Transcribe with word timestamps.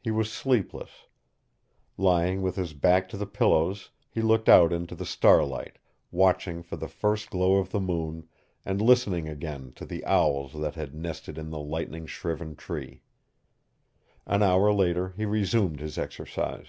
He 0.00 0.10
was 0.10 0.28
sleepless. 0.32 1.06
Lying 1.96 2.42
with 2.42 2.56
his 2.56 2.72
back 2.72 3.08
to 3.10 3.16
the 3.16 3.26
pillows 3.28 3.90
he 4.10 4.20
looked 4.20 4.48
out 4.48 4.72
into 4.72 4.96
the 4.96 5.06
starlight, 5.06 5.76
watching 6.10 6.64
for 6.64 6.74
the 6.74 6.88
first 6.88 7.30
glow 7.30 7.58
of 7.58 7.70
the 7.70 7.78
moon 7.78 8.28
and 8.64 8.82
listening 8.82 9.28
again 9.28 9.70
to 9.76 9.86
the 9.86 10.04
owls 10.04 10.52
that 10.54 10.74
had 10.74 10.96
nested 10.96 11.38
in 11.38 11.50
the 11.50 11.60
lightning 11.60 12.06
shriven 12.06 12.56
tree. 12.56 13.02
An 14.26 14.42
hour 14.42 14.72
later 14.72 15.10
he 15.10 15.24
resumed 15.24 15.78
his 15.78 15.96
exercise. 15.96 16.66